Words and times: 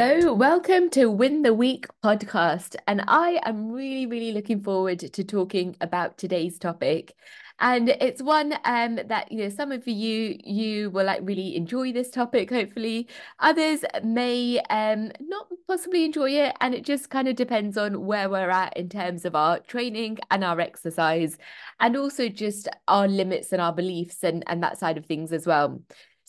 So, 0.00 0.32
welcome 0.32 0.88
to 0.92 1.10
Win 1.10 1.42
the 1.42 1.52
Week 1.52 1.86
podcast. 2.02 2.74
And 2.86 3.04
I 3.06 3.38
am 3.44 3.70
really, 3.70 4.06
really 4.06 4.32
looking 4.32 4.62
forward 4.62 4.98
to 5.00 5.24
talking 5.24 5.76
about 5.82 6.16
today's 6.16 6.58
topic. 6.58 7.14
And 7.58 7.90
it's 7.90 8.22
one 8.22 8.54
um, 8.64 8.98
that, 9.08 9.30
you 9.30 9.36
know, 9.36 9.50
some 9.50 9.72
of 9.72 9.86
you, 9.86 10.38
you 10.42 10.88
will 10.88 11.04
like 11.04 11.20
really 11.22 11.54
enjoy 11.54 11.92
this 11.92 12.10
topic, 12.10 12.48
hopefully. 12.48 13.08
Others 13.40 13.84
may 14.02 14.60
um, 14.70 15.12
not 15.20 15.48
possibly 15.68 16.06
enjoy 16.06 16.30
it. 16.30 16.56
And 16.62 16.74
it 16.74 16.86
just 16.86 17.10
kind 17.10 17.28
of 17.28 17.36
depends 17.36 17.76
on 17.76 18.06
where 18.06 18.30
we're 18.30 18.48
at 18.48 18.74
in 18.78 18.88
terms 18.88 19.26
of 19.26 19.34
our 19.34 19.58
training 19.58 20.16
and 20.30 20.42
our 20.42 20.60
exercise, 20.60 21.36
and 21.78 21.94
also 21.94 22.30
just 22.30 22.68
our 22.88 23.06
limits 23.06 23.52
and 23.52 23.60
our 23.60 23.74
beliefs 23.74 24.24
and, 24.24 24.44
and 24.46 24.62
that 24.62 24.78
side 24.78 24.96
of 24.96 25.04
things 25.04 25.30
as 25.30 25.46
well. 25.46 25.82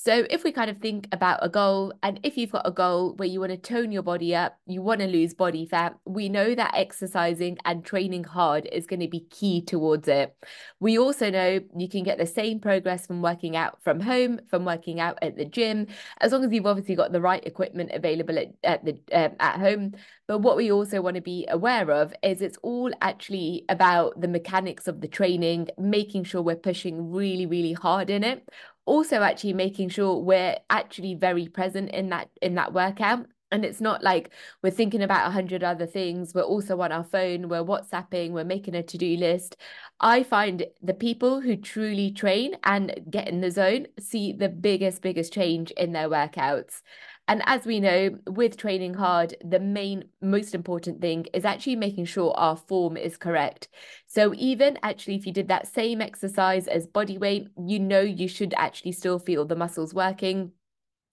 So 0.03 0.25
if 0.31 0.43
we 0.43 0.51
kind 0.51 0.71
of 0.71 0.79
think 0.79 1.07
about 1.11 1.45
a 1.45 1.49
goal, 1.49 1.93
and 2.01 2.19
if 2.23 2.35
you've 2.35 2.51
got 2.51 2.67
a 2.67 2.71
goal 2.71 3.13
where 3.17 3.29
you 3.29 3.39
want 3.39 3.51
to 3.51 3.57
tone 3.57 3.91
your 3.91 4.01
body 4.01 4.33
up, 4.33 4.57
you 4.65 4.81
want 4.81 4.99
to 5.01 5.05
lose 5.05 5.35
body 5.35 5.67
fat, 5.67 5.95
we 6.05 6.27
know 6.27 6.55
that 6.55 6.73
exercising 6.75 7.59
and 7.65 7.85
training 7.85 8.23
hard 8.23 8.67
is 8.71 8.87
going 8.87 9.01
to 9.01 9.07
be 9.07 9.27
key 9.29 9.61
towards 9.61 10.07
it. 10.07 10.35
We 10.79 10.97
also 10.97 11.29
know 11.29 11.59
you 11.77 11.87
can 11.87 12.01
get 12.01 12.17
the 12.17 12.25
same 12.25 12.59
progress 12.59 13.05
from 13.05 13.21
working 13.21 13.55
out 13.55 13.77
from 13.83 13.99
home, 13.99 14.39
from 14.49 14.65
working 14.65 14.99
out 14.99 15.19
at 15.21 15.37
the 15.37 15.45
gym, 15.45 15.85
as 16.19 16.31
long 16.31 16.43
as 16.43 16.51
you've 16.51 16.65
obviously 16.65 16.95
got 16.95 17.11
the 17.11 17.21
right 17.21 17.45
equipment 17.45 17.91
available 17.93 18.39
at, 18.39 18.53
at 18.63 18.83
the 18.83 18.99
um, 19.13 19.35
at 19.39 19.59
home. 19.59 19.91
But 20.27 20.39
what 20.39 20.57
we 20.57 20.71
also 20.71 20.99
want 21.01 21.15
to 21.15 21.21
be 21.21 21.45
aware 21.47 21.91
of 21.91 22.11
is 22.23 22.41
it's 22.41 22.57
all 22.63 22.89
actually 23.01 23.65
about 23.69 24.19
the 24.19 24.29
mechanics 24.29 24.87
of 24.87 25.01
the 25.01 25.07
training, 25.07 25.67
making 25.77 26.23
sure 26.23 26.41
we're 26.41 26.55
pushing 26.55 27.11
really, 27.11 27.45
really 27.45 27.73
hard 27.73 28.09
in 28.09 28.23
it 28.23 28.49
also 28.85 29.21
actually 29.21 29.53
making 29.53 29.89
sure 29.89 30.17
we're 30.17 30.57
actually 30.69 31.15
very 31.15 31.47
present 31.47 31.89
in 31.91 32.09
that 32.09 32.29
in 32.41 32.55
that 32.55 32.73
workout 32.73 33.25
and 33.51 33.65
it's 33.65 33.81
not 33.81 34.03
like 34.03 34.31
we're 34.63 34.71
thinking 34.71 35.01
about 35.01 35.27
a 35.27 35.31
hundred 35.31 35.63
other 35.63 35.85
things. 35.85 36.33
We're 36.33 36.41
also 36.41 36.79
on 36.81 36.91
our 36.91 37.03
phone. 37.03 37.49
We're 37.49 37.63
whatsapping. 37.63 38.33
We're 38.33 38.43
making 38.45 38.75
a 38.75 38.83
to-do 38.83 39.17
list. 39.17 39.57
I 39.99 40.23
find 40.23 40.65
the 40.81 40.93
people 40.93 41.41
who 41.41 41.57
truly 41.57 42.11
train 42.11 42.55
and 42.63 42.93
get 43.09 43.27
in 43.27 43.41
the 43.41 43.51
zone 43.51 43.87
see 43.99 44.31
the 44.33 44.49
biggest 44.49 45.01
biggest 45.01 45.33
change 45.33 45.71
in 45.71 45.91
their 45.91 46.09
workouts. 46.09 46.81
And 47.27 47.41
as 47.45 47.65
we 47.65 47.79
know, 47.79 48.17
with 48.27 48.57
training 48.57 48.95
hard, 48.95 49.35
the 49.43 49.59
main, 49.59 50.05
most 50.21 50.53
important 50.55 51.01
thing 51.01 51.27
is 51.33 51.45
actually 51.45 51.75
making 51.75 52.05
sure 52.05 52.33
our 52.33 52.57
form 52.57 52.97
is 52.97 53.15
correct. 53.15 53.69
So, 54.07 54.33
even 54.35 54.77
actually, 54.83 55.15
if 55.15 55.25
you 55.25 55.31
did 55.31 55.47
that 55.47 55.67
same 55.67 56.01
exercise 56.01 56.67
as 56.67 56.87
body 56.87 57.17
weight, 57.17 57.47
you 57.65 57.79
know 57.79 58.01
you 58.01 58.27
should 58.27 58.53
actually 58.57 58.91
still 58.93 59.19
feel 59.19 59.45
the 59.45 59.55
muscles 59.55 59.93
working. 59.93 60.51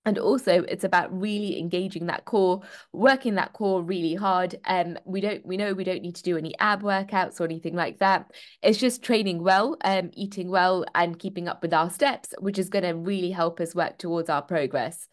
And 0.09 0.19
also, 0.19 0.63
it's 0.63 0.85
about 0.85 1.13
really 1.13 1.59
engaging 1.59 2.07
that 2.07 2.25
core, 2.25 2.63
working 2.95 3.35
that 3.35 3.53
core 3.53 3.83
really 3.83 4.15
hard. 4.15 4.59
Um, 4.65 4.97
we 5.05 5.21
don't, 5.21 5.45
we 5.45 5.59
know 5.59 5.75
we 5.75 5.85
don't 5.85 6.01
need 6.01 6.17
to 6.17 6.23
do 6.23 6.39
any 6.39 6.55
ab 6.61 6.83
workouts 6.83 7.43
or 7.43 7.45
anything 7.45 7.77
like 7.77 7.99
that. 7.99 8.31
It's 8.63 8.79
just 8.79 9.03
training 9.03 9.43
well, 9.43 9.77
um, 9.85 10.11
eating 10.15 10.49
well, 10.49 10.87
and 10.95 11.19
keeping 11.19 11.47
up 11.47 11.61
with 11.61 11.75
our 11.75 11.91
steps, 11.91 12.33
which 12.39 12.59
is 12.59 12.71
going 12.71 12.85
to 12.85 12.93
really 12.93 13.31
help 13.31 13.61
us 13.61 13.75
work 13.75 13.99
towards 13.99 14.31
our 14.31 14.41
progress. 14.41 15.09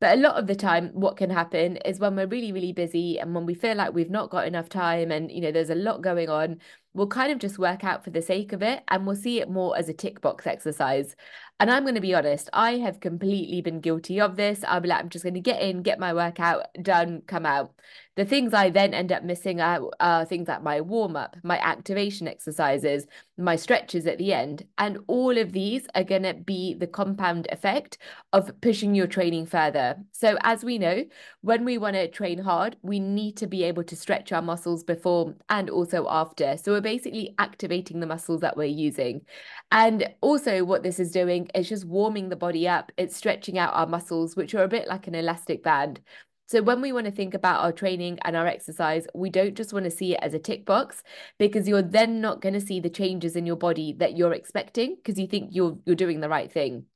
But 0.00 0.18
a 0.18 0.20
lot 0.20 0.34
of 0.34 0.48
the 0.48 0.56
time, 0.56 0.88
what 0.94 1.16
can 1.16 1.30
happen 1.30 1.76
is 1.76 2.00
when 2.00 2.16
we're 2.16 2.26
really, 2.26 2.50
really 2.50 2.72
busy 2.72 3.20
and 3.20 3.32
when 3.32 3.46
we 3.46 3.54
feel 3.54 3.76
like 3.76 3.94
we've 3.94 4.10
not 4.10 4.30
got 4.30 4.48
enough 4.48 4.68
time 4.68 5.12
and, 5.12 5.30
you 5.30 5.42
know, 5.42 5.52
there's 5.52 5.70
a 5.70 5.76
lot 5.76 6.02
going 6.02 6.28
on, 6.28 6.58
we'll 6.94 7.06
kind 7.06 7.32
of 7.32 7.38
just 7.38 7.58
work 7.58 7.84
out 7.84 8.02
for 8.04 8.10
the 8.10 8.22
sake 8.22 8.52
of 8.52 8.62
it 8.62 8.82
and 8.88 9.06
we'll 9.06 9.16
see 9.16 9.40
it 9.40 9.48
more 9.50 9.76
as 9.76 9.88
a 9.88 9.92
tick 9.92 10.20
box 10.20 10.46
exercise. 10.46 11.14
And 11.60 11.70
I'm 11.70 11.82
going 11.82 11.94
to 11.94 12.00
be 12.00 12.14
honest, 12.14 12.48
I 12.54 12.78
have 12.78 13.00
completely 13.00 13.60
been 13.60 13.80
guilty 13.80 14.18
of 14.18 14.36
this. 14.36 14.64
I'll 14.66 14.80
be 14.80 14.88
like, 14.88 14.98
I'm 14.98 15.10
just 15.10 15.24
going 15.24 15.34
to 15.34 15.40
get 15.40 15.60
in, 15.60 15.82
get 15.82 16.00
my 16.00 16.14
workout 16.14 16.66
done, 16.82 17.22
come 17.26 17.44
out. 17.44 17.74
The 18.16 18.24
things 18.24 18.54
I 18.54 18.70
then 18.70 18.94
end 18.94 19.12
up 19.12 19.24
missing 19.24 19.60
out 19.60 19.92
are 20.00 20.24
things 20.24 20.48
like 20.48 20.62
my 20.62 20.80
warm 20.80 21.16
up, 21.16 21.36
my 21.42 21.58
activation 21.58 22.26
exercises, 22.26 23.06
my 23.38 23.56
stretches 23.56 24.06
at 24.06 24.18
the 24.18 24.32
end. 24.32 24.66
And 24.78 24.98
all 25.06 25.36
of 25.36 25.52
these 25.52 25.86
are 25.94 26.02
going 26.02 26.24
to 26.24 26.34
be 26.34 26.74
the 26.74 26.86
compound 26.86 27.46
effect 27.52 27.98
of 28.32 28.58
pushing 28.62 28.94
your 28.94 29.06
training 29.06 29.46
further. 29.46 29.96
So, 30.12 30.38
as 30.42 30.64
we 30.64 30.78
know, 30.78 31.04
when 31.42 31.64
we 31.64 31.78
want 31.78 31.94
to 31.94 32.08
train 32.08 32.38
hard, 32.38 32.76
we 32.82 33.00
need 33.00 33.36
to 33.36 33.46
be 33.46 33.64
able 33.64 33.84
to 33.84 33.96
stretch 33.96 34.32
our 34.32 34.42
muscles 34.42 34.82
before 34.82 35.34
and 35.48 35.68
also 35.70 36.06
after. 36.08 36.56
So, 36.56 36.74
we're 36.80 36.96
basically 36.96 37.34
activating 37.38 38.00
the 38.00 38.06
muscles 38.06 38.40
that 38.40 38.56
we're 38.56 38.64
using. 38.64 39.22
And 39.70 40.08
also, 40.20 40.64
what 40.64 40.82
this 40.82 40.98
is 40.98 41.12
doing 41.12 41.48
is 41.54 41.68
just 41.68 41.84
warming 41.84 42.28
the 42.30 42.36
body 42.36 42.66
up, 42.66 42.90
it's 42.96 43.16
stretching 43.16 43.58
out 43.58 43.74
our 43.74 43.86
muscles, 43.86 44.34
which 44.34 44.54
are 44.54 44.64
a 44.64 44.68
bit 44.68 44.88
like 44.88 45.06
an 45.06 45.14
elastic 45.14 45.62
band. 45.62 46.00
So 46.46 46.62
when 46.62 46.80
we 46.80 46.92
want 46.92 47.06
to 47.06 47.12
think 47.12 47.34
about 47.34 47.62
our 47.62 47.70
training 47.70 48.18
and 48.22 48.36
our 48.36 48.46
exercise, 48.46 49.06
we 49.14 49.30
don't 49.30 49.54
just 49.54 49.72
want 49.72 49.84
to 49.84 49.90
see 49.90 50.14
it 50.14 50.20
as 50.20 50.34
a 50.34 50.38
tick 50.40 50.66
box 50.66 51.02
because 51.38 51.68
you're 51.68 51.80
then 51.80 52.20
not 52.20 52.40
going 52.40 52.54
to 52.54 52.60
see 52.60 52.80
the 52.80 52.90
changes 52.90 53.36
in 53.36 53.46
your 53.46 53.54
body 53.54 53.94
that 53.98 54.16
you're 54.16 54.32
expecting 54.32 54.96
because 54.96 55.16
you 55.16 55.28
think 55.28 55.50
you're 55.52 55.78
you're 55.86 55.94
doing 55.94 56.18
the 56.20 56.28
right 56.28 56.50
thing. 56.50 56.86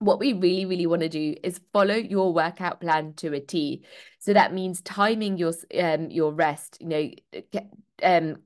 What 0.00 0.18
we 0.18 0.32
really, 0.32 0.64
really 0.64 0.86
want 0.86 1.02
to 1.02 1.08
do 1.08 1.36
is 1.44 1.60
follow 1.72 1.94
your 1.94 2.32
workout 2.32 2.80
plan 2.80 3.12
to 3.18 3.34
a 3.34 3.40
T. 3.40 3.84
So 4.18 4.32
that 4.32 4.52
means 4.52 4.80
timing 4.80 5.38
your 5.38 5.52
um 5.80 6.10
your 6.10 6.32
rest, 6.32 6.78
you 6.80 6.88
know, 6.88 7.10
um 8.02 8.38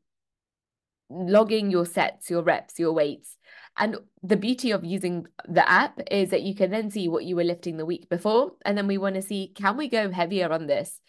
logging 1.12 1.70
your 1.70 1.86
sets, 1.86 2.30
your 2.30 2.42
reps, 2.42 2.78
your 2.78 2.92
weights, 2.92 3.36
and 3.76 3.96
the 4.22 4.36
beauty 4.36 4.70
of 4.70 4.84
using 4.84 5.26
the 5.48 5.68
app 5.68 5.98
is 6.10 6.30
that 6.30 6.42
you 6.42 6.54
can 6.54 6.70
then 6.70 6.90
see 6.90 7.08
what 7.08 7.24
you 7.24 7.36
were 7.36 7.44
lifting 7.44 7.76
the 7.76 7.86
week 7.86 8.08
before. 8.08 8.52
And 8.64 8.76
then 8.76 8.86
we 8.86 8.98
want 8.98 9.14
to 9.14 9.22
see 9.22 9.52
can 9.54 9.76
we 9.76 9.88
go 9.88 10.10
heavier 10.10 10.52
on 10.52 10.66
this? 10.66 11.00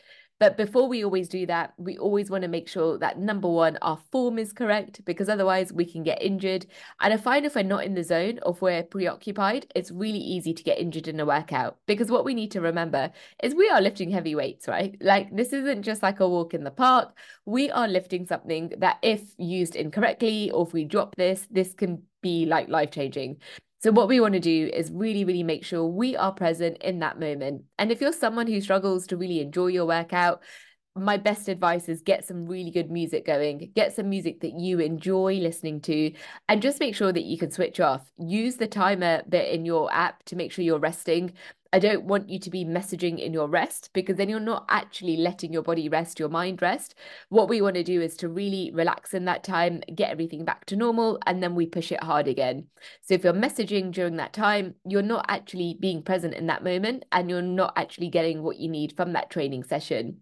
But 0.44 0.58
before 0.58 0.90
we 0.90 1.06
always 1.06 1.30
do 1.30 1.46
that, 1.46 1.74
we 1.78 1.98
always 1.98 2.30
want 2.30 2.42
to 2.42 2.50
make 2.50 2.68
sure 2.68 2.98
that 2.98 3.18
number 3.18 3.48
one, 3.48 3.78
our 3.82 3.98
form 4.12 4.38
is 4.38 4.52
correct 4.52 5.00
because 5.06 5.30
otherwise 5.30 5.72
we 5.72 5.86
can 5.86 6.04
get 6.04 6.22
injured. 6.22 6.66
And 7.00 7.14
I 7.14 7.16
find 7.16 7.46
if 7.46 7.56
we're 7.56 7.64
not 7.64 7.86
in 7.86 7.94
the 7.94 8.04
zone 8.04 8.40
or 8.44 8.52
if 8.52 8.62
we're 8.62 8.84
preoccupied, 8.84 9.68
it's 9.74 9.90
really 9.90 10.20
easy 10.20 10.54
to 10.54 10.62
get 10.62 10.80
injured 10.80 11.08
in 11.08 11.22
a 11.22 11.26
workout 11.26 11.78
because 11.86 12.12
what 12.12 12.26
we 12.26 12.34
need 12.34 12.52
to 12.52 12.60
remember 12.60 13.10
is 13.42 13.56
we 13.56 13.70
are 13.70 13.80
lifting 13.80 14.12
heavy 14.12 14.36
weights, 14.36 14.68
right? 14.68 14.98
Like 15.00 15.34
this 15.34 15.54
isn't 15.54 15.84
just 15.84 16.04
like 16.04 16.20
a 16.20 16.28
walk 16.28 16.54
in 16.54 16.66
the 16.66 16.72
park. 16.72 17.18
We 17.46 17.72
are 17.72 17.88
lifting 17.88 18.26
something 18.26 18.74
that 18.80 18.98
if 19.02 19.22
used 19.38 19.78
incorrectly 19.78 20.52
or 20.52 20.68
if 20.68 20.74
we 20.74 20.84
drop 20.84 21.16
this, 21.16 21.48
this 21.52 21.74
can 21.74 22.04
be 22.22 22.46
like 22.46 22.68
life 22.68 22.92
changing. 22.92 23.38
So, 23.84 23.92
what 23.92 24.08
we 24.08 24.22
want 24.22 24.34
to 24.34 24.40
do 24.40 24.70
is 24.74 24.90
really, 24.94 25.26
really 25.26 25.44
make 25.44 25.66
sure 25.66 25.86
we 25.86 26.16
are 26.16 26.32
present 26.32 26.78
in 26.78 27.00
that 27.00 27.20
moment. 27.20 27.64
And 27.78 27.92
if 27.92 28.00
you're 28.00 28.14
someone 28.14 28.48
who 28.48 28.62
struggles 28.62 29.06
to 29.08 29.18
really 29.18 29.42
enjoy 29.42 29.68
your 29.68 29.86
workout, 29.86 30.42
my 30.96 31.18
best 31.18 31.48
advice 31.48 31.90
is 31.90 32.02
get 32.02 32.24
some 32.24 32.46
really 32.46 32.70
good 32.70 32.92
music 32.92 33.26
going, 33.26 33.72
get 33.76 33.96
some 33.96 34.10
music 34.10 34.42
that 34.42 34.54
you 34.54 34.80
enjoy 34.80 35.36
listening 35.36 35.82
to, 35.82 36.12
and 36.48 36.62
just 36.62 36.80
make 36.80 36.96
sure 36.96 37.12
that 37.12 37.24
you 37.24 37.38
can 37.38 37.52
switch 37.52 37.80
off. 37.80 38.12
Use 38.18 38.58
the 38.58 38.68
timer 38.68 39.24
bit 39.28 39.52
in 39.52 39.66
your 39.66 39.92
app 39.92 40.24
to 40.26 40.36
make 40.36 40.52
sure 40.52 40.64
you're 40.64 40.78
resting. 40.78 41.34
I 41.74 41.80
don't 41.80 42.04
want 42.04 42.30
you 42.30 42.38
to 42.38 42.52
be 42.52 42.64
messaging 42.64 43.18
in 43.18 43.34
your 43.34 43.48
rest 43.48 43.90
because 43.94 44.18
then 44.18 44.30
you're 44.30 44.40
not 44.40 44.66
actually 44.70 45.18
letting 45.18 45.52
your 45.52 45.64
body 45.64 45.90
rest, 45.90 46.20
your 46.20 46.30
mind 46.30 46.62
rest. 46.62 46.94
What 47.30 47.50
we 47.50 47.64
want 47.64 47.74
to 47.78 47.84
do 47.84 48.00
is 48.00 48.16
to 48.18 48.30
really 48.30 48.70
relax 48.72 49.16
in 49.16 49.26
that 49.26 49.44
time, 49.44 49.82
get 49.96 50.12
everything 50.12 50.46
back 50.46 50.66
to 50.66 50.76
normal, 50.76 51.18
and 51.26 51.42
then 51.42 51.56
we 51.56 51.66
push 51.66 51.92
it 51.92 52.04
hard 52.04 52.28
again. 52.28 52.68
So 53.02 53.16
if 53.16 53.24
you're 53.24 53.34
messaging 53.34 53.92
during 53.92 54.18
that 54.18 54.34
time, 54.34 54.76
you're 54.86 55.02
not 55.02 55.26
actually 55.28 55.76
being 55.80 56.04
present 56.04 56.36
in 56.36 56.46
that 56.46 56.64
moment 56.64 57.06
and 57.12 57.28
you're 57.28 57.42
not 57.42 57.74
actually 57.76 58.10
getting 58.10 58.44
what 58.44 58.58
you 58.58 58.70
need 58.70 58.96
from 58.96 59.14
that 59.14 59.32
training 59.32 59.64
session. 59.64 60.22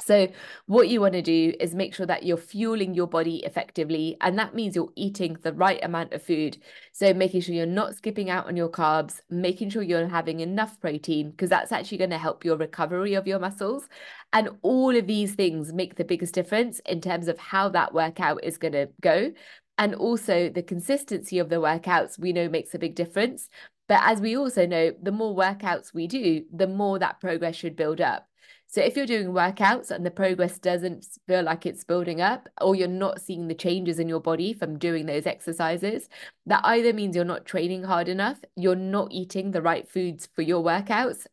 So, 0.00 0.28
what 0.66 0.88
you 0.88 1.00
want 1.00 1.14
to 1.14 1.22
do 1.22 1.52
is 1.60 1.74
make 1.74 1.94
sure 1.94 2.06
that 2.06 2.22
you're 2.22 2.36
fueling 2.36 2.94
your 2.94 3.06
body 3.06 3.36
effectively, 3.44 4.16
and 4.20 4.38
that 4.38 4.54
means 4.54 4.74
you're 4.74 4.92
eating 4.96 5.36
the 5.42 5.52
right 5.52 5.78
amount 5.82 6.12
of 6.12 6.22
food. 6.22 6.58
So, 6.92 7.12
making 7.12 7.42
sure 7.42 7.54
you're 7.54 7.66
not 7.66 7.94
skipping 7.94 8.30
out 8.30 8.46
on 8.46 8.56
your 8.56 8.68
carbs, 8.70 9.20
making 9.28 9.70
sure 9.70 9.82
you're 9.82 10.08
having 10.08 10.40
enough 10.40 10.80
protein, 10.80 11.30
because 11.30 11.50
that's 11.50 11.72
actually 11.72 11.98
going 11.98 12.10
to 12.10 12.18
help 12.18 12.44
your 12.44 12.56
recovery 12.56 13.14
of 13.14 13.26
your 13.26 13.38
muscles. 13.38 13.88
And 14.32 14.50
all 14.62 14.96
of 14.96 15.06
these 15.06 15.34
things 15.34 15.72
make 15.72 15.96
the 15.96 16.04
biggest 16.04 16.34
difference 16.34 16.80
in 16.86 17.00
terms 17.00 17.28
of 17.28 17.38
how 17.38 17.68
that 17.70 17.92
workout 17.92 18.42
is 18.44 18.58
going 18.58 18.72
to 18.72 18.88
go. 19.00 19.32
And 19.76 19.94
also, 19.94 20.48
the 20.48 20.62
consistency 20.62 21.38
of 21.38 21.48
the 21.48 21.56
workouts 21.56 22.18
we 22.18 22.32
know 22.32 22.48
makes 22.48 22.74
a 22.74 22.78
big 22.78 22.94
difference. 22.94 23.48
But 23.88 24.00
as 24.04 24.20
we 24.20 24.36
also 24.36 24.66
know, 24.66 24.92
the 25.02 25.10
more 25.10 25.34
workouts 25.34 25.92
we 25.92 26.06
do, 26.06 26.44
the 26.52 26.68
more 26.68 26.98
that 27.00 27.20
progress 27.20 27.56
should 27.56 27.76
build 27.76 28.00
up. 28.00 28.29
So 28.72 28.80
if 28.80 28.96
you're 28.96 29.04
doing 29.04 29.28
workouts 29.32 29.90
and 29.90 30.06
the 30.06 30.12
progress 30.12 30.56
doesn't 30.60 31.04
feel 31.26 31.42
like 31.42 31.66
it's 31.66 31.82
building 31.82 32.20
up, 32.20 32.48
or 32.60 32.76
you're 32.76 32.86
not 32.86 33.20
seeing 33.20 33.48
the 33.48 33.54
changes 33.54 33.98
in 33.98 34.08
your 34.08 34.20
body 34.20 34.52
from 34.52 34.78
doing 34.78 35.06
those 35.06 35.26
exercises, 35.26 36.08
that 36.46 36.60
either 36.62 36.92
means 36.92 37.16
you're 37.16 37.24
not 37.24 37.44
training 37.44 37.82
hard 37.82 38.08
enough, 38.08 38.38
you're 38.54 38.76
not 38.76 39.08
eating 39.10 39.50
the 39.50 39.60
right 39.60 39.88
foods 39.88 40.28
for 40.36 40.42
your 40.42 40.62
workouts, 40.62 41.26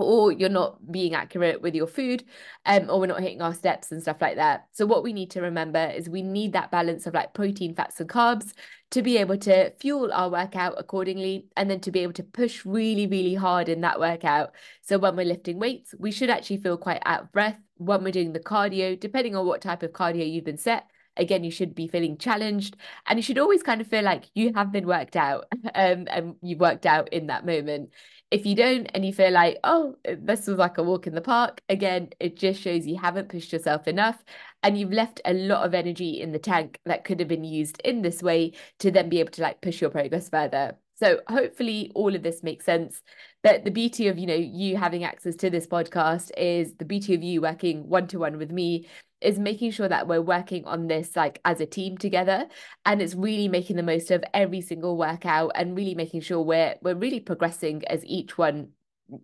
or 0.00 0.32
you're 0.32 0.48
not 0.48 0.90
being 0.90 1.14
accurate 1.14 1.60
with 1.62 1.74
your 1.74 1.86
food 1.86 2.24
um, 2.66 2.88
or 2.88 3.00
we're 3.00 3.06
not 3.06 3.20
hitting 3.20 3.42
our 3.42 3.54
steps 3.54 3.92
and 3.92 4.02
stuff 4.02 4.20
like 4.20 4.36
that. 4.36 4.66
So 4.72 4.86
what 4.86 5.02
we 5.02 5.12
need 5.12 5.30
to 5.32 5.42
remember 5.42 5.92
is 5.94 6.08
we 6.08 6.22
need 6.22 6.52
that 6.52 6.70
balance 6.70 7.06
of 7.06 7.14
like 7.14 7.34
protein, 7.34 7.74
fats 7.74 8.00
and 8.00 8.08
carbs 8.08 8.52
to 8.90 9.02
be 9.02 9.18
able 9.18 9.38
to 9.38 9.70
fuel 9.78 10.12
our 10.12 10.28
workout 10.28 10.74
accordingly 10.76 11.46
and 11.56 11.70
then 11.70 11.80
to 11.80 11.90
be 11.90 12.00
able 12.00 12.12
to 12.14 12.24
push 12.24 12.64
really, 12.66 13.06
really 13.06 13.34
hard 13.34 13.68
in 13.68 13.82
that 13.82 14.00
workout. 14.00 14.52
So 14.82 14.98
when 14.98 15.16
we're 15.16 15.26
lifting 15.26 15.58
weights, 15.58 15.94
we 15.98 16.10
should 16.10 16.30
actually 16.30 16.58
feel 16.58 16.76
quite 16.76 17.02
out 17.04 17.22
of 17.22 17.32
breath 17.32 17.58
when 17.76 18.02
we're 18.02 18.12
doing 18.12 18.32
the 18.32 18.40
cardio, 18.40 18.98
depending 18.98 19.36
on 19.36 19.46
what 19.46 19.60
type 19.60 19.82
of 19.82 19.92
cardio 19.92 20.30
you've 20.30 20.44
been 20.44 20.58
set 20.58 20.86
again 21.16 21.44
you 21.44 21.50
should 21.50 21.74
be 21.74 21.88
feeling 21.88 22.16
challenged 22.16 22.76
and 23.06 23.18
you 23.18 23.22
should 23.22 23.38
always 23.38 23.62
kind 23.62 23.80
of 23.80 23.86
feel 23.86 24.02
like 24.02 24.24
you 24.34 24.52
have 24.54 24.72
been 24.72 24.86
worked 24.86 25.16
out 25.16 25.46
um, 25.74 26.06
and 26.10 26.36
you've 26.42 26.60
worked 26.60 26.86
out 26.86 27.12
in 27.12 27.26
that 27.26 27.44
moment. 27.46 27.90
If 28.30 28.46
you 28.46 28.54
don't 28.54 28.86
and 28.94 29.04
you 29.04 29.12
feel 29.12 29.32
like 29.32 29.58
oh 29.64 29.96
this 30.04 30.46
was 30.46 30.56
like 30.56 30.78
a 30.78 30.84
walk 30.84 31.06
in 31.06 31.14
the 31.14 31.20
park 31.20 31.60
again 31.68 32.10
it 32.20 32.36
just 32.36 32.60
shows 32.60 32.86
you 32.86 32.96
haven't 32.96 33.28
pushed 33.28 33.52
yourself 33.52 33.88
enough 33.88 34.22
and 34.62 34.78
you've 34.78 34.92
left 34.92 35.20
a 35.24 35.34
lot 35.34 35.66
of 35.66 35.74
energy 35.74 36.20
in 36.20 36.30
the 36.30 36.38
tank 36.38 36.78
that 36.86 37.04
could 37.04 37.18
have 37.18 37.28
been 37.28 37.44
used 37.44 37.80
in 37.84 38.02
this 38.02 38.22
way 38.22 38.52
to 38.78 38.90
then 38.90 39.08
be 39.08 39.18
able 39.18 39.32
to 39.32 39.42
like 39.42 39.60
push 39.60 39.80
your 39.80 39.90
progress 39.90 40.28
further 40.28 40.76
so 41.00 41.20
hopefully 41.28 41.90
all 41.94 42.14
of 42.14 42.22
this 42.22 42.42
makes 42.42 42.66
sense. 42.66 43.00
But 43.42 43.64
the 43.64 43.70
beauty 43.70 44.08
of, 44.08 44.18
you 44.18 44.26
know, 44.26 44.34
you 44.34 44.76
having 44.76 45.02
access 45.02 45.34
to 45.36 45.48
this 45.48 45.66
podcast 45.66 46.30
is 46.36 46.74
the 46.74 46.84
beauty 46.84 47.14
of 47.14 47.22
you 47.22 47.40
working 47.40 47.88
one 47.88 48.06
to 48.08 48.18
one 48.18 48.36
with 48.36 48.50
me 48.50 48.86
is 49.22 49.38
making 49.38 49.70
sure 49.70 49.88
that 49.88 50.06
we're 50.06 50.20
working 50.20 50.66
on 50.66 50.88
this 50.88 51.16
like 51.16 51.40
as 51.44 51.60
a 51.60 51.66
team 51.66 51.96
together 51.96 52.46
and 52.84 53.00
it's 53.00 53.14
really 53.14 53.48
making 53.48 53.76
the 53.76 53.82
most 53.82 54.10
of 54.10 54.22
every 54.34 54.60
single 54.60 54.96
workout 54.96 55.52
and 55.54 55.76
really 55.76 55.94
making 55.94 56.20
sure 56.20 56.40
we're 56.40 56.74
we're 56.80 56.94
really 56.94 57.20
progressing 57.20 57.84
as 57.86 58.04
each 58.06 58.38
one 58.38 58.68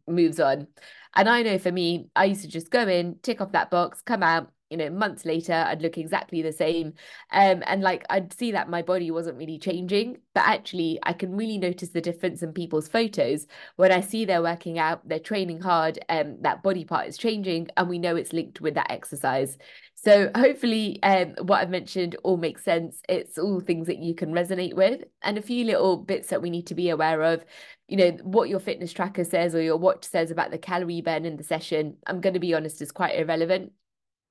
moves 0.06 0.38
on 0.38 0.66
and 1.14 1.30
i 1.30 1.40
know 1.42 1.58
for 1.58 1.72
me 1.72 2.10
i 2.14 2.26
used 2.26 2.42
to 2.42 2.48
just 2.48 2.70
go 2.70 2.86
in 2.86 3.16
tick 3.22 3.40
off 3.40 3.52
that 3.52 3.70
box 3.70 4.02
come 4.02 4.22
out 4.22 4.50
you 4.70 4.76
know 4.76 4.90
months 4.90 5.24
later 5.24 5.64
i'd 5.68 5.82
look 5.82 5.96
exactly 5.98 6.42
the 6.42 6.52
same 6.52 6.92
um 7.32 7.62
and 7.66 7.82
like 7.82 8.04
i'd 8.10 8.32
see 8.32 8.52
that 8.52 8.68
my 8.68 8.82
body 8.82 9.10
wasn't 9.10 9.36
really 9.36 9.58
changing 9.58 10.16
but 10.34 10.44
actually 10.46 10.98
i 11.04 11.12
can 11.12 11.36
really 11.36 11.58
notice 11.58 11.90
the 11.90 12.00
difference 12.00 12.42
in 12.42 12.52
people's 12.52 12.88
photos 12.88 13.46
when 13.76 13.92
i 13.92 14.00
see 14.00 14.24
they're 14.24 14.42
working 14.42 14.78
out 14.78 15.06
they're 15.08 15.18
training 15.18 15.60
hard 15.60 15.98
and 16.08 16.34
um, 16.34 16.42
that 16.42 16.62
body 16.62 16.84
part 16.84 17.06
is 17.06 17.16
changing 17.16 17.68
and 17.76 17.88
we 17.88 17.98
know 17.98 18.16
it's 18.16 18.32
linked 18.32 18.60
with 18.60 18.74
that 18.74 18.90
exercise 18.90 19.56
so 19.98 20.30
hopefully 20.36 21.02
um, 21.02 21.34
what 21.40 21.60
I've 21.60 21.70
mentioned 21.70 22.16
all 22.22 22.36
makes 22.36 22.62
sense. 22.62 23.00
It's 23.08 23.38
all 23.38 23.60
things 23.60 23.86
that 23.88 23.98
you 23.98 24.14
can 24.14 24.32
resonate 24.32 24.74
with 24.74 25.02
and 25.22 25.36
a 25.36 25.42
few 25.42 25.64
little 25.64 25.96
bits 25.96 26.28
that 26.28 26.42
we 26.42 26.50
need 26.50 26.66
to 26.68 26.74
be 26.74 26.90
aware 26.90 27.22
of. 27.22 27.44
You 27.88 27.96
know, 27.96 28.10
what 28.22 28.48
your 28.48 28.60
fitness 28.60 28.92
tracker 28.92 29.24
says 29.24 29.54
or 29.54 29.62
your 29.62 29.78
watch 29.78 30.04
says 30.04 30.30
about 30.30 30.50
the 30.50 30.58
calorie 30.58 31.00
burn 31.00 31.24
in 31.24 31.36
the 31.36 31.42
session, 31.42 31.96
I'm 32.06 32.20
going 32.20 32.34
to 32.34 32.40
be 32.40 32.54
honest, 32.54 32.82
is 32.82 32.92
quite 32.92 33.16
irrelevant. 33.18 33.72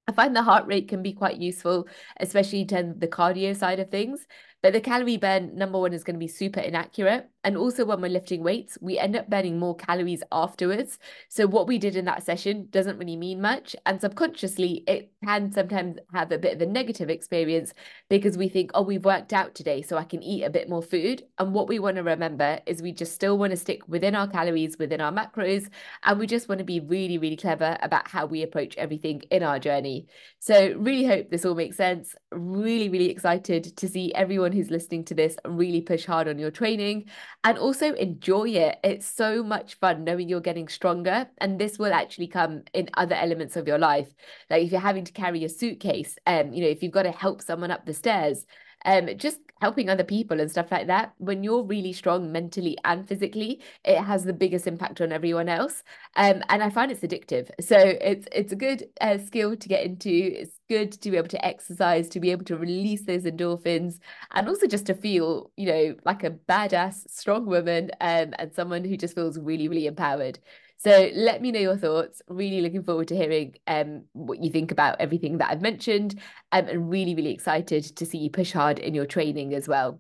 I 0.08 0.12
find 0.12 0.36
the 0.36 0.44
heart 0.44 0.68
rate 0.68 0.88
can 0.88 1.02
be 1.02 1.14
quite 1.14 1.38
useful, 1.38 1.88
especially 2.20 2.66
of 2.66 3.00
the 3.00 3.08
cardio 3.08 3.56
side 3.56 3.80
of 3.80 3.90
things. 3.90 4.28
But 4.66 4.74
the 4.74 4.82
calorie 4.82 5.18
burn, 5.18 5.56
number 5.56 5.78
one, 5.78 5.94
is 5.94 6.04
going 6.04 6.16
to 6.16 6.20
be 6.20 6.28
super 6.28 6.60
inaccurate. 6.60 7.30
And 7.44 7.56
also, 7.56 7.86
when 7.86 8.02
we're 8.02 8.10
lifting 8.10 8.42
weights, 8.42 8.80
we 8.82 8.98
end 8.98 9.16
up 9.16 9.30
burning 9.30 9.60
more 9.60 9.76
calories 9.76 10.24
afterwards. 10.32 10.98
So, 11.30 11.46
what 11.46 11.68
we 11.68 11.78
did 11.78 11.96
in 11.96 12.06
that 12.06 12.24
session 12.24 12.70
doesn't 12.72 12.98
really 12.98 13.16
mean 13.16 13.40
much. 13.40 13.76
And 13.86 14.02
subconsciously, 14.02 14.84
it 14.88 15.12
can 15.24 15.52
sometimes 15.52 16.00
have 16.12 16.32
a 16.32 16.40
bit 16.40 16.56
of 16.56 16.62
a 16.64 16.66
negative 16.66 17.12
experience 17.12 17.76
because 18.10 18.40
we 18.40 18.50
think, 18.50 18.72
oh, 18.74 18.82
we've 18.82 19.06
worked 19.06 19.34
out 19.34 19.54
today, 19.54 19.84
so 19.84 19.98
I 19.98 20.04
can 20.04 20.24
eat 20.24 20.42
a 20.42 20.50
bit 20.50 20.68
more 20.68 20.82
food. 20.82 21.22
And 21.38 21.54
what 21.54 21.68
we 21.68 21.78
want 21.78 21.98
to 21.98 22.04
remember 22.04 22.60
is 22.66 22.82
we 22.82 22.92
just 22.92 23.14
still 23.14 23.38
want 23.38 23.52
to 23.52 23.58
stick 23.58 23.88
within 23.88 24.16
our 24.16 24.28
calories, 24.28 24.80
within 24.80 25.00
our 25.00 25.12
macros. 25.12 25.70
And 26.02 26.18
we 26.18 26.26
just 26.26 26.50
want 26.50 26.58
to 26.58 26.66
be 26.66 26.80
really, 26.80 27.20
really 27.20 27.38
clever 27.38 27.78
about 27.84 28.08
how 28.08 28.26
we 28.26 28.42
approach 28.42 28.76
everything 28.78 29.22
in 29.30 29.44
our 29.44 29.60
journey. 29.60 30.08
So, 30.40 30.74
really 30.76 31.06
hope 31.06 31.30
this 31.30 31.46
all 31.46 31.54
makes 31.54 31.78
sense. 31.78 32.16
Really, 32.32 32.90
really 32.90 33.12
excited 33.12 33.78
to 33.78 33.88
see 33.88 34.12
everyone 34.16 34.55
who's 34.56 34.72
listening 34.72 35.04
to 35.06 35.14
this 35.14 35.38
really 35.46 35.82
push 35.82 36.06
hard 36.06 36.28
on 36.28 36.40
your 36.40 36.52
training 36.52 37.06
and 37.44 37.58
also 37.58 37.94
enjoy 37.94 38.50
it. 38.50 38.80
It's 38.84 39.06
so 39.06 39.44
much 39.44 39.76
fun 39.76 40.04
knowing 40.04 40.30
you're 40.30 40.42
getting 40.42 40.68
stronger. 40.68 41.28
And 41.38 41.60
this 41.60 41.78
will 41.78 41.94
actually 41.94 42.28
come 42.28 42.64
in 42.74 42.90
other 42.96 43.16
elements 43.16 43.56
of 43.56 43.68
your 43.68 43.78
life. 43.78 44.14
Like 44.50 44.64
if 44.64 44.72
you're 44.72 44.82
having 44.82 45.06
to 45.06 45.12
carry 45.12 45.44
a 45.44 45.50
suitcase, 45.50 46.18
um, 46.26 46.54
you 46.54 46.64
know, 46.64 46.70
if 46.70 46.82
you've 46.82 46.92
got 46.92 47.04
to 47.04 47.12
help 47.12 47.42
someone 47.42 47.72
up 47.72 47.86
the 47.86 47.94
stairs, 47.94 48.46
um, 48.86 49.10
just 49.18 49.40
helping 49.62 49.90
other 49.90 50.04
people 50.04 50.40
and 50.40 50.52
stuff 50.52 50.72
like 50.72 50.88
that. 50.88 51.14
When 51.18 51.44
you're 51.44 51.64
really 51.64 51.94
strong 51.94 52.32
mentally 52.32 52.78
and 52.86 53.08
physically, 53.08 53.62
it 53.84 53.98
has 54.00 54.24
the 54.24 54.34
biggest 54.34 54.68
impact 54.68 55.02
on 55.02 55.12
everyone 55.12 55.50
else. 55.50 55.84
Um, 56.16 56.44
and 56.50 56.62
I 56.64 56.70
find 56.70 56.92
it's 56.92 57.02
addictive. 57.02 57.50
So 57.60 57.78
it's 57.78 58.28
it's 58.32 58.52
a 58.52 58.56
good 58.56 58.88
uh, 59.02 59.18
skill 59.18 59.56
to 59.56 59.68
get 59.68 59.84
into. 59.86 60.10
It's 60.10 60.60
good 60.70 60.92
to 60.94 61.12
be 61.12 61.18
able 61.18 61.30
to 61.30 61.46
exercise, 61.46 62.08
to 62.10 62.20
be 62.20 62.32
able 62.32 62.46
to 62.46 62.58
release 62.58 63.04
those 63.06 63.24
endorphins, 63.24 64.00
and 64.32 64.48
also 64.48 64.68
just 64.68 64.86
to 64.88 64.94
feel, 64.94 65.52
you 65.58 65.68
know, 65.68 65.96
like 66.06 66.24
a 66.24 66.32
badass, 66.32 67.10
strong 67.10 67.46
woman, 67.46 67.92
um, 68.02 68.34
and 68.40 68.54
someone 68.54 68.84
who 68.86 68.98
just 68.98 69.16
feels 69.16 69.40
really, 69.40 69.68
really 69.68 69.88
empowered. 69.88 70.40
So 70.78 71.10
let 71.14 71.42
me 71.42 71.52
know 71.52 71.60
your 71.60 71.78
thoughts. 71.78 72.22
Really 72.28 72.62
looking 72.62 72.84
forward 72.84 73.08
to 73.08 73.16
hearing 73.16 73.56
um, 73.66 74.04
what 74.14 74.44
you 74.44 74.52
think 74.52 74.72
about 74.72 75.00
everything 75.00 75.38
that 75.38 75.50
I've 75.50 75.62
mentioned 75.62 76.20
um, 76.52 76.68
and 76.68 76.90
really, 76.90 77.16
really 77.16 77.32
excited 77.34 77.84
to 77.96 78.06
see 78.06 78.20
you 78.20 78.30
push 78.30 78.52
hard 78.52 78.80
in 78.80 78.94
your 78.94 79.06
training 79.06 79.54
as 79.54 79.68
well. 79.68 80.00